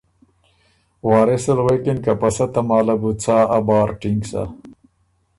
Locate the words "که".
2.05-2.13